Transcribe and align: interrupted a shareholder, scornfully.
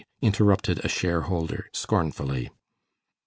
interrupted 0.19 0.79
a 0.83 0.87
shareholder, 0.89 1.69
scornfully. 1.73 2.49